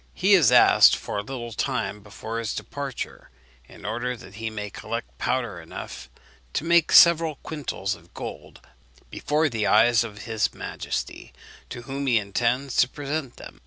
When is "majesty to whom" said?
10.55-12.07